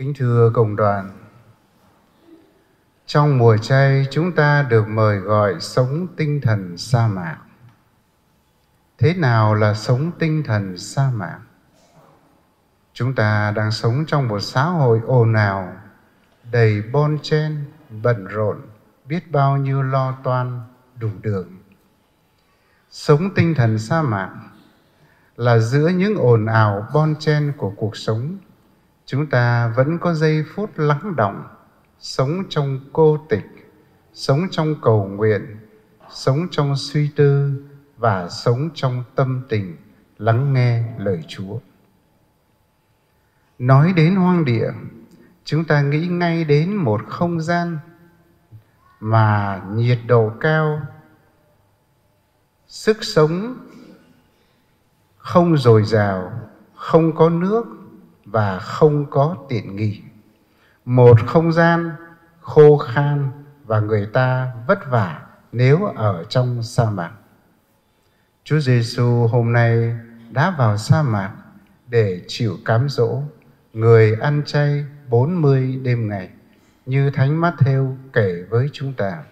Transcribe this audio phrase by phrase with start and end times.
[0.00, 1.10] Kính thưa cộng đoàn,
[3.06, 7.38] trong mùa chay chúng ta được mời gọi sống tinh thần sa mạc.
[8.98, 11.38] Thế nào là sống tinh thần sa mạc?
[12.92, 15.72] Chúng ta đang sống trong một xã hội ồn ào,
[16.52, 17.64] đầy bon chen,
[18.02, 18.56] bận rộn,
[19.04, 20.60] biết bao nhiêu lo toan,
[21.00, 21.48] đủ đường.
[22.90, 24.30] Sống tinh thần sa mạc
[25.36, 28.38] là giữa những ồn ào bon chen của cuộc sống,
[29.10, 31.42] chúng ta vẫn có giây phút lắng động,
[31.98, 33.46] sống trong cô tịch,
[34.12, 35.56] sống trong cầu nguyện,
[36.10, 37.62] sống trong suy tư
[37.96, 39.76] và sống trong tâm tình
[40.18, 41.58] lắng nghe lời Chúa.
[43.58, 44.70] Nói đến hoang địa,
[45.44, 47.78] chúng ta nghĩ ngay đến một không gian
[49.00, 50.82] mà nhiệt độ cao,
[52.66, 53.56] sức sống
[55.16, 56.32] không dồi dào,
[56.74, 57.79] không có nước
[58.30, 60.00] và không có tiện nghi.
[60.84, 61.90] Một không gian
[62.40, 63.30] khô khan
[63.64, 65.20] và người ta vất vả
[65.52, 67.12] nếu ở trong sa mạc.
[68.44, 69.96] Chúa Giêsu hôm nay
[70.30, 71.32] đã vào sa mạc
[71.86, 73.22] để chịu cám dỗ,
[73.72, 76.28] người ăn chay 40 đêm ngày
[76.86, 79.22] như Thánh Matthew kể với chúng ta.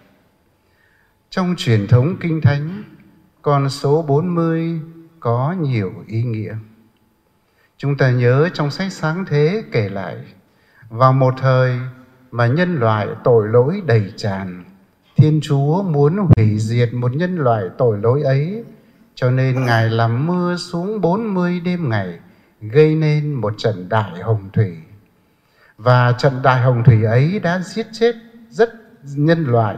[1.29, 2.83] Trong truyền thống Kinh Thánh,
[3.41, 4.81] con số 40
[5.19, 6.55] có nhiều ý nghĩa.
[7.81, 10.17] Chúng ta nhớ trong sách sáng thế kể lại,
[10.89, 11.79] vào một thời
[12.31, 14.63] mà nhân loại tội lỗi đầy tràn,
[15.15, 18.63] Thiên Chúa muốn hủy diệt một nhân loại tội lỗi ấy,
[19.15, 22.19] cho nên Ngài làm mưa xuống 40 đêm ngày,
[22.61, 24.77] gây nên một trận đại hồng thủy.
[25.77, 28.15] Và trận đại hồng thủy ấy đã giết chết
[28.49, 28.69] rất
[29.03, 29.75] nhân loại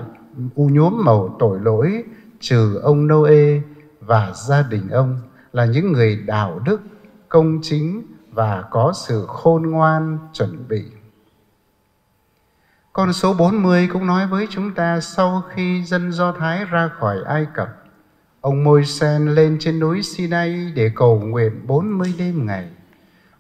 [0.56, 2.04] u nhuốm màu tội lỗi
[2.40, 3.62] trừ ông Noe
[4.00, 5.20] và gia đình ông
[5.54, 6.82] là những người đạo đức,
[7.32, 10.84] công chính và có sự khôn ngoan chuẩn bị.
[12.94, 17.18] Con số 40 cũng nói với chúng ta sau khi dân Do Thái ra khỏi
[17.26, 17.70] Ai Cập,
[18.42, 22.68] ông Môi-sen lên trên núi Sinai để cầu nguyện 40 đêm ngày.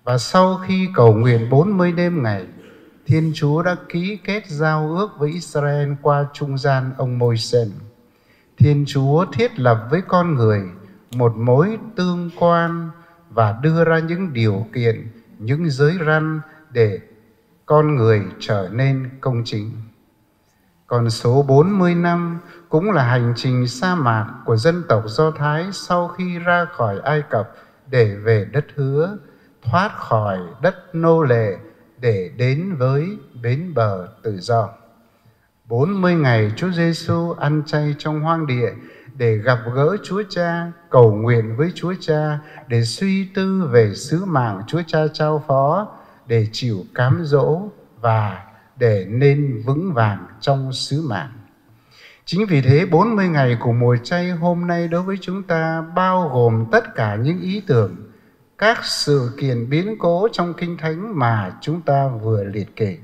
[0.03, 2.45] Và sau khi cầu nguyện 40 đêm ngày,
[3.05, 7.71] Thiên Chúa đã ký kết giao ước với Israel qua trung gian ông Môi-sen.
[8.57, 10.61] Thiên Chúa thiết lập với con người
[11.15, 12.89] một mối tương quan
[13.33, 15.07] và đưa ra những điều kiện,
[15.39, 16.99] những giới răn để
[17.65, 19.71] con người trở nên công chính.
[20.87, 25.65] Còn số 40 năm cũng là hành trình sa mạc của dân tộc Do Thái
[25.71, 27.51] sau khi ra khỏi Ai Cập
[27.87, 29.17] để về đất hứa,
[29.61, 31.57] thoát khỏi đất nô lệ
[31.97, 34.69] để đến với bến bờ tự do.
[35.65, 38.71] 40 ngày Chúa Giêsu ăn chay trong hoang địa
[39.17, 44.25] để gặp gỡ Chúa Cha, cầu nguyện với Chúa Cha, để suy tư về sứ
[44.25, 45.87] mạng Chúa Cha trao phó,
[46.27, 47.61] để chịu cám dỗ
[48.01, 48.45] và
[48.75, 51.31] để nên vững vàng trong sứ mạng.
[52.25, 56.29] Chính vì thế 40 ngày của mùa chay hôm nay đối với chúng ta bao
[56.33, 57.95] gồm tất cả những ý tưởng,
[58.57, 62.97] các sự kiện biến cố trong Kinh Thánh mà chúng ta vừa liệt kể.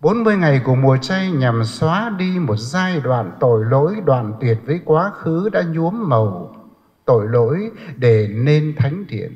[0.00, 4.58] 40 ngày của mùa chay nhằm xóa đi một giai đoạn tội lỗi đoạn tuyệt
[4.66, 6.56] với quá khứ đã nhuốm màu
[7.04, 9.32] tội lỗi để nên thánh thiện.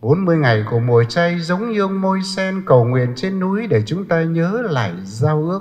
[0.00, 3.82] 40 ngày của mùa chay giống như ông môi sen cầu nguyện trên núi để
[3.86, 5.60] chúng ta nhớ lại giao ước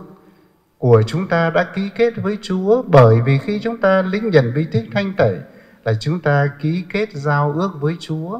[0.77, 4.53] của chúng ta đã ký kết với Chúa bởi vì khi chúng ta lĩnh nhận
[4.55, 5.35] bí tích thanh tẩy
[5.83, 8.39] là chúng ta ký kết giao ước với Chúa.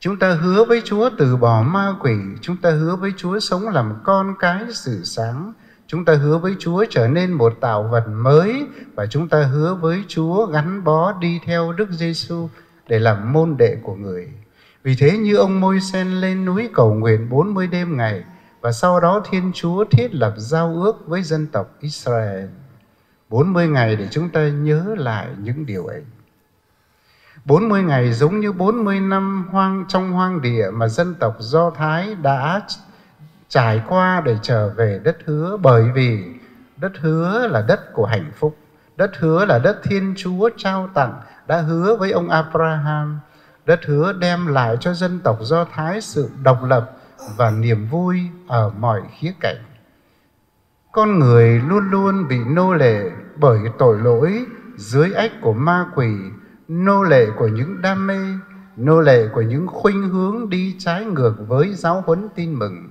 [0.00, 3.68] Chúng ta hứa với Chúa từ bỏ ma quỷ, chúng ta hứa với Chúa sống
[3.68, 5.52] làm con cái sự sáng,
[5.86, 9.74] chúng ta hứa với Chúa trở nên một tạo vật mới và chúng ta hứa
[9.74, 12.48] với Chúa gắn bó đi theo Đức Giêsu
[12.88, 14.28] để làm môn đệ của người.
[14.82, 18.24] Vì thế như ông môi sen lên núi cầu nguyện 40 đêm ngày
[18.60, 22.46] và sau đó Thiên Chúa thiết lập giao ước với dân tộc Israel.
[23.28, 26.02] 40 ngày để chúng ta nhớ lại những điều ấy.
[27.46, 32.14] 40 ngày giống như 40 năm hoang trong hoang địa mà dân tộc Do Thái
[32.14, 32.60] đã
[33.48, 36.24] trải qua để trở về đất hứa bởi vì
[36.76, 38.56] đất hứa là đất của hạnh phúc.
[38.96, 41.14] Đất hứa là đất Thiên Chúa trao tặng,
[41.46, 43.20] đã hứa với ông Abraham.
[43.66, 46.92] Đất hứa đem lại cho dân tộc Do Thái sự độc lập
[47.36, 49.56] và niềm vui ở mọi khía cạnh.
[50.92, 54.44] Con người luôn luôn bị nô lệ bởi tội lỗi
[54.76, 56.08] dưới ách của ma quỷ
[56.68, 58.18] nô lệ của những đam mê,
[58.76, 62.88] nô lệ của những khuynh hướng đi trái ngược với giáo huấn tin mừng.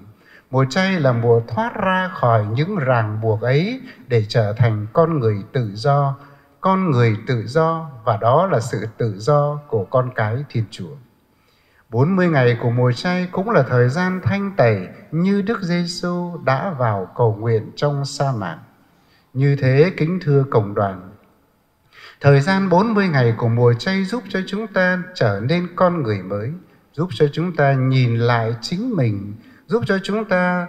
[0.52, 5.20] Mùa chay là mùa thoát ra khỏi những ràng buộc ấy để trở thành con
[5.20, 6.16] người tự do,
[6.62, 10.96] con người tự do và đó là sự tự do của con cái Thiên Chúa.
[11.90, 16.70] 40 ngày của mùa chay cũng là thời gian thanh tẩy như Đức Giêsu đã
[16.70, 18.60] vào cầu nguyện trong sa mạc.
[19.34, 21.10] Như thế kính thưa cộng đoàn,
[22.22, 26.22] thời gian 40 ngày của mùa chay giúp cho chúng ta trở nên con người
[26.24, 26.52] mới,
[26.94, 29.34] giúp cho chúng ta nhìn lại chính mình,
[29.68, 30.68] giúp cho chúng ta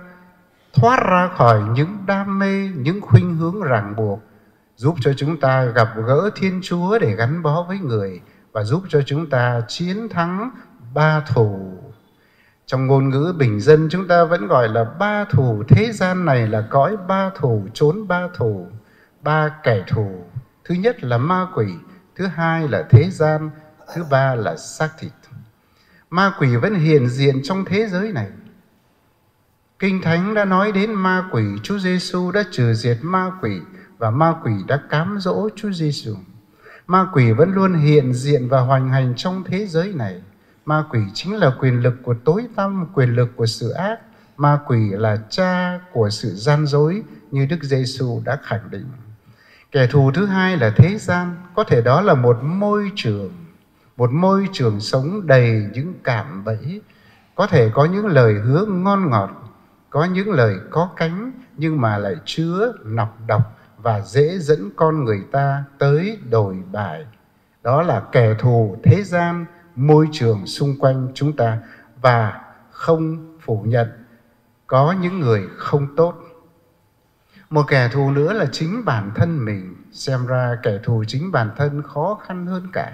[0.75, 4.21] thoát ra khỏi những đam mê, những khuynh hướng ràng buộc,
[4.77, 8.21] giúp cho chúng ta gặp gỡ Thiên Chúa để gắn bó với người
[8.53, 10.51] và giúp cho chúng ta chiến thắng
[10.95, 11.73] ba thù.
[12.67, 16.47] Trong ngôn ngữ bình dân chúng ta vẫn gọi là ba thù, thế gian này
[16.47, 18.67] là cõi ba thù, trốn ba thù,
[19.23, 20.25] ba kẻ thù.
[20.69, 21.67] Thứ nhất là ma quỷ,
[22.17, 23.51] thứ hai là thế gian,
[23.95, 25.13] thứ ba là xác thịt.
[26.11, 28.29] Ma quỷ vẫn hiện diện trong thế giới này.
[29.79, 33.61] Kinh Thánh đã nói đến ma quỷ, Chúa Giêsu đã trừ diệt ma quỷ
[33.99, 36.15] và ma quỷ đã cám dỗ Chúa Giêsu.
[36.87, 40.23] Ma quỷ vẫn luôn hiện diện và hoành hành trong thế giới này.
[40.65, 44.01] Ma quỷ chính là quyền lực của tối tăm, quyền lực của sự ác.
[44.37, 48.87] Ma quỷ là cha của sự gian dối như Đức Giêsu đã khẳng định.
[49.73, 53.33] Kẻ thù thứ hai là thế gian, có thể đó là một môi trường,
[53.97, 56.81] một môi trường sống đầy những cảm bẫy,
[57.35, 59.31] có thể có những lời hứa ngon ngọt,
[59.91, 63.43] có những lời có cánh nhưng mà lại chứa nọc độc
[63.79, 67.07] và dễ dẫn con người ta tới đồi bại.
[67.63, 69.47] Đó là kẻ thù thế gian,
[69.77, 71.59] môi trường xung quanh chúng ta
[72.03, 72.41] và
[72.71, 73.89] không phủ nhận
[74.67, 76.15] có những người không tốt.
[77.57, 79.75] Một kẻ thù nữa là chính bản thân mình.
[79.93, 82.93] Xem ra kẻ thù chính bản thân khó khăn hơn cả,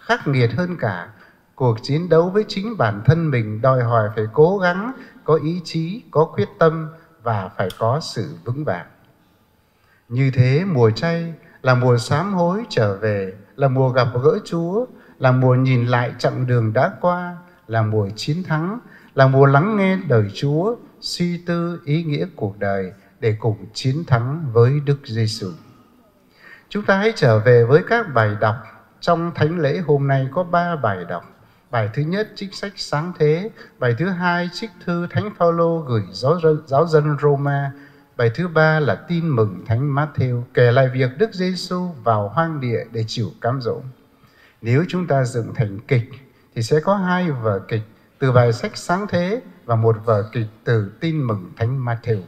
[0.00, 1.08] khắc nghiệt hơn cả.
[1.54, 4.92] Cuộc chiến đấu với chính bản thân mình đòi hỏi phải cố gắng,
[5.24, 6.88] có ý chí, có quyết tâm
[7.22, 8.86] và phải có sự vững vàng.
[10.08, 14.86] Như thế mùa chay là mùa sám hối trở về, là mùa gặp gỡ Chúa,
[15.18, 17.36] là mùa nhìn lại chặng đường đã qua,
[17.66, 18.78] là mùa chiến thắng,
[19.14, 22.92] là mùa lắng nghe đời Chúa, suy tư ý nghĩa cuộc đời
[23.24, 25.50] để cùng chiến thắng với Đức Giêsu.
[26.68, 28.56] Chúng ta hãy trở về với các bài đọc
[29.00, 31.24] trong thánh lễ hôm nay có ba bài đọc.
[31.70, 36.02] Bài thứ nhất trích sách sáng thế, bài thứ hai trích thư Thánh Phaolô gửi
[36.12, 37.72] giáo dân, giáo dân Roma,
[38.16, 42.60] bài thứ ba là tin mừng Thánh Matthew kể lại việc Đức Giêsu vào hoang
[42.60, 43.80] địa để chịu cám dỗ.
[44.62, 46.10] Nếu chúng ta dựng thành kịch
[46.54, 47.82] thì sẽ có hai vở kịch
[48.18, 52.22] từ bài sách sáng thế và một vở kịch từ tin mừng Thánh Matthew.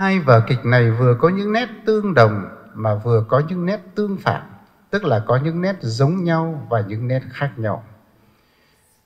[0.00, 3.80] Hai vở kịch này vừa có những nét tương đồng mà vừa có những nét
[3.94, 4.42] tương phản,
[4.90, 7.84] tức là có những nét giống nhau và những nét khác nhau.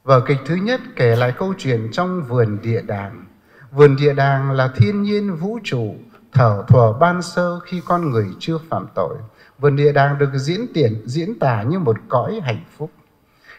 [0.04, 3.24] Vở kịch thứ nhất kể lại câu chuyện trong vườn địa đàng.
[3.72, 5.94] Vườn địa đàng là thiên nhiên vũ trụ,
[6.32, 9.16] thở thuở ban sơ khi con người chưa phạm tội.
[9.58, 12.90] Vườn địa đàng được diễn tiền diễn tả như một cõi hạnh phúc.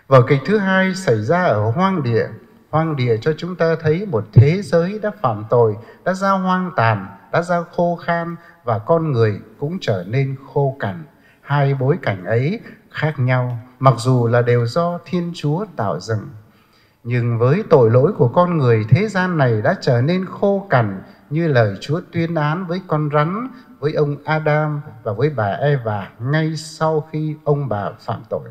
[0.07, 2.27] Vở kịch thứ hai xảy ra ở hoang địa.
[2.75, 6.71] Hoang địa cho chúng ta thấy một thế giới đã phạm tội, đã ra hoang
[6.75, 11.03] tàn, đã ra khô khan và con người cũng trở nên khô cằn.
[11.41, 12.59] Hai bối cảnh ấy
[12.91, 16.29] khác nhau, mặc dù là đều do Thiên Chúa tạo dựng.
[17.03, 21.03] Nhưng với tội lỗi của con người, thế gian này đã trở nên khô cằn
[21.29, 23.47] như lời Chúa tuyên án với con rắn,
[23.79, 28.49] với ông Adam và với bà Eva ngay sau khi ông bà phạm tội.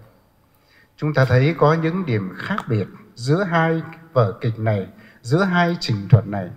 [0.96, 3.82] Chúng ta thấy có những điểm khác biệt giữa hai
[4.14, 4.86] vở kịch này,
[5.22, 6.50] giữa hai trình thuật này.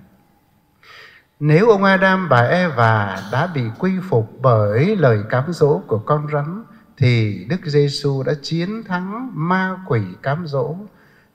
[1.39, 6.27] Nếu ông Adam bà Eva đã bị quy phục bởi lời cám dỗ của con
[6.33, 6.63] rắn
[6.97, 10.75] thì Đức Giêsu đã chiến thắng ma quỷ cám dỗ.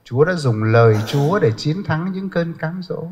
[0.03, 3.07] Chúa đã dùng lời Chúa để chiến thắng những cơn cám dỗ.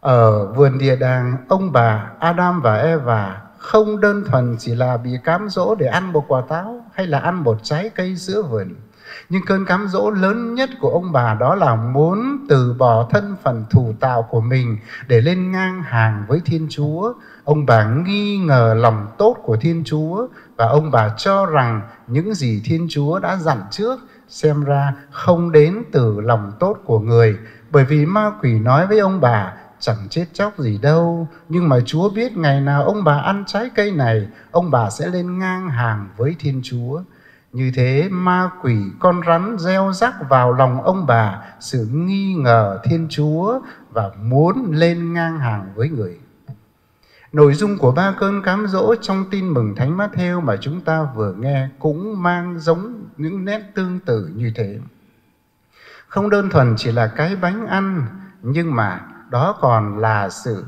[0.00, 5.10] Ở vườn địa đàng, ông bà Adam và Eva không đơn thuần chỉ là bị
[5.24, 8.74] cám dỗ để ăn một quả táo hay là ăn một trái cây giữa vườn.
[9.28, 13.36] Nhưng cơn cám dỗ lớn nhất của ông bà đó là muốn từ bỏ thân
[13.42, 17.12] phận thủ tạo của mình để lên ngang hàng với Thiên Chúa.
[17.44, 22.34] Ông bà nghi ngờ lòng tốt của Thiên Chúa và ông bà cho rằng những
[22.34, 27.38] gì Thiên Chúa đã dặn trước xem ra không đến từ lòng tốt của người.
[27.70, 31.76] Bởi vì ma quỷ nói với ông bà, chẳng chết chóc gì đâu, nhưng mà
[31.86, 35.68] chúa biết ngày nào ông bà ăn trái cây này, ông bà sẽ lên ngang
[35.68, 37.02] hàng với thiên chúa
[37.56, 42.80] như thế ma quỷ con rắn gieo rắc vào lòng ông bà, sự nghi ngờ
[42.84, 43.60] thiên chúa
[43.90, 46.18] và muốn lên ngang hàng với người.
[47.32, 51.08] Nội dung của ba cơn cám dỗ trong tin mừng thánh Matthew mà chúng ta
[51.14, 54.78] vừa nghe cũng mang giống những nét tương tự như thế.
[56.08, 58.06] Không đơn thuần chỉ là cái bánh ăn,
[58.42, 60.64] nhưng mà đó còn là sự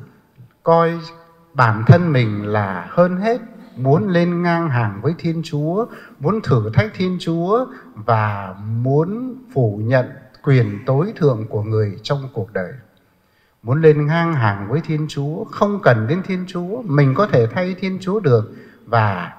[0.63, 1.01] coi
[1.55, 3.41] bản thân mình là hơn hết
[3.79, 5.87] muốn lên ngang hàng với thiên chúa,
[6.21, 10.07] muốn thử thách thiên chúa và muốn phủ nhận
[10.43, 12.73] quyền tối thượng của người trong cuộc đời.
[13.63, 17.47] Muốn lên ngang hàng với thiên chúa, không cần đến thiên chúa, mình có thể
[17.47, 18.53] thay thiên chúa được
[18.87, 19.33] và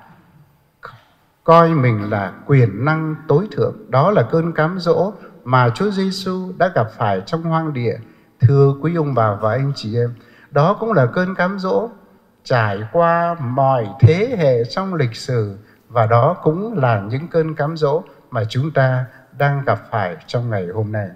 [1.43, 3.75] coi mình là quyền năng tối thượng.
[3.87, 7.97] Đó là cơn cám dỗ mà Chúa Giêsu đã gặp phải trong hoang địa.
[8.39, 10.13] Thưa quý ông bà và anh chị em,
[10.51, 11.89] đó cũng là cơn cám dỗ
[12.49, 15.57] trải qua mọi thế hệ trong lịch sử
[15.89, 19.05] và đó cũng là những cơn cám dỗ mà chúng ta
[19.37, 21.07] đang gặp phải trong ngày hôm nay.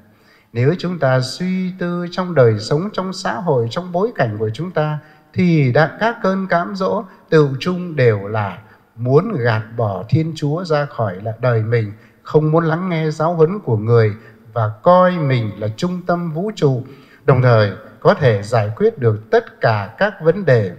[0.53, 4.49] Nếu chúng ta suy tư trong đời sống trong xã hội, trong bối cảnh của
[4.53, 4.99] chúng ta,
[5.33, 8.57] thì đã các cơn cám dỗ tự chung đều là
[8.95, 13.33] muốn gạt bỏ thiên chúa ra khỏi lại đời mình, không muốn lắng nghe giáo
[13.33, 14.13] huấn của người
[14.53, 16.83] và coi mình là trung tâm vũ trụ,
[17.25, 20.71] đồng thời có thể giải quyết được tất cả các vấn đề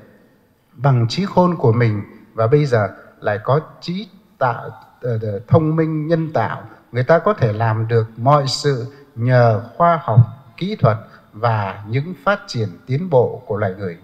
[0.76, 2.02] bằng trí khôn của mình,
[2.35, 2.88] và bây giờ
[3.21, 6.62] lại có trí tạo ờ, ờ, thông minh nhân tạo.
[6.93, 10.21] Người ta có thể làm được mọi sự nhờ khoa học,
[10.57, 10.97] kỹ thuật
[11.33, 13.99] và những phát triển tiến bộ của loài người.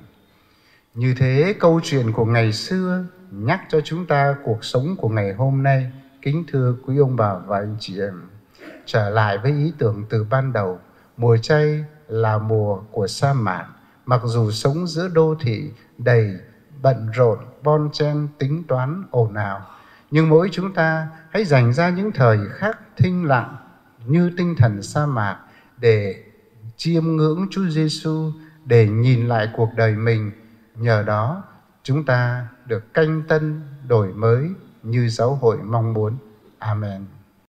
[0.95, 5.35] Như thế, câu chuyện của ngày xưa nhắc cho chúng ta cuộc sống của ngày
[5.35, 5.93] hôm nay.
[6.23, 8.23] Kính thưa quý ông bà và anh chị em.
[8.87, 10.79] Trở lại với ý tưởng từ ban đầu.
[11.17, 13.67] Mùa chay là mùa của sa mạc.
[14.07, 16.37] Mặc dù sống giữa đô thị đầy
[16.83, 19.61] bận rộn, bon chen, tính toán, ồn ào.
[20.11, 23.57] Nhưng mỗi chúng ta hãy dành ra những thời khắc thinh lặng
[24.07, 25.39] như tinh thần sa mạc
[25.77, 26.25] để
[26.77, 28.33] chiêm ngưỡng Chúa Giêsu,
[28.65, 30.33] để nhìn lại cuộc đời mình.
[30.75, 31.43] Nhờ đó,
[31.83, 34.51] chúng ta được canh tân đổi mới
[34.83, 36.17] như giáo hội mong muốn.
[36.59, 37.07] Amen.